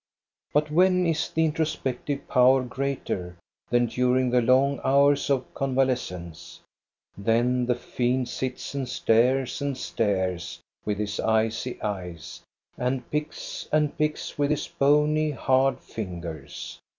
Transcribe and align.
But 0.51 0.71
when 0.71 1.05
is 1.05 1.29
the 1.29 1.45
introspective 1.45 2.27
power 2.27 2.63
greater 2.63 3.37
than 3.69 3.85
during 3.85 4.31
the 4.31 4.41
long 4.41 4.79
hours 4.83 5.29
of 5.29 5.53
convalescence? 5.53 6.59
Then 7.15 7.67
the 7.67 7.75
fiend 7.75 8.27
sits 8.27 8.73
and 8.73 8.89
stares 8.89 9.61
and 9.61 9.77
stares 9.77 10.59
with 10.85 10.97
his 10.97 11.19
icy 11.19 11.79
eyes, 11.83 12.41
and 12.79 13.07
picks 13.11 13.69
and 13.71 13.95
picks 13.95 14.39
with 14.39 14.49
his 14.49 14.67
bony, 14.67 15.29
hard 15.29 15.79
fingers. 15.79 16.79